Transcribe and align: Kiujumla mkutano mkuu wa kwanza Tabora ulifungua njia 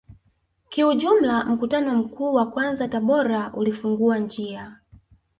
Kiujumla 0.69 1.45
mkutano 1.45 1.95
mkuu 1.95 2.33
wa 2.33 2.45
kwanza 2.45 2.87
Tabora 2.87 3.53
ulifungua 3.53 4.17
njia 4.17 4.77